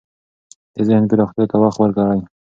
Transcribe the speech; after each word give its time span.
د 0.75 0.77
ذهن 0.87 1.03
پراختیا 1.09 1.45
ته 1.51 1.55
وخت 1.63 1.77
ورکړئ. 1.79 2.19